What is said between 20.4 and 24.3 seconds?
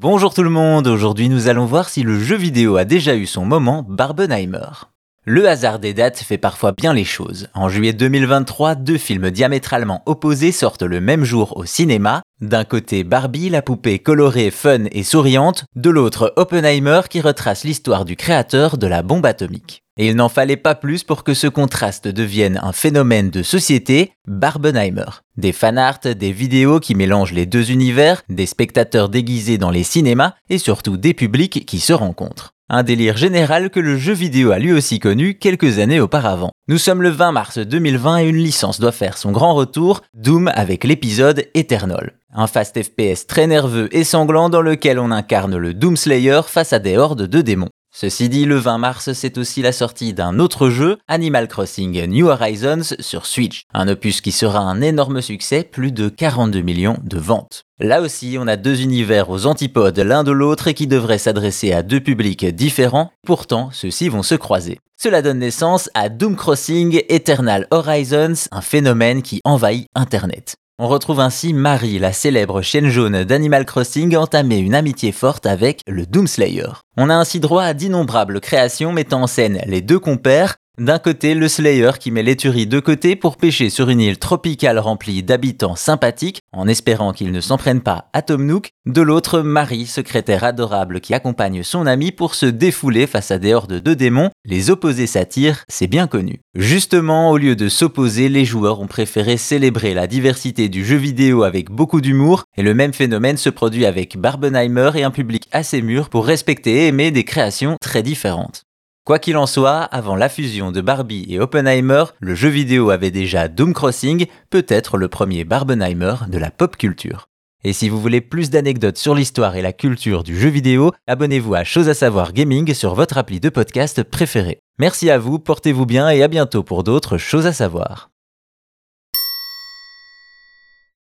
pas plus pour que ce contraste devienne un phénomène de société,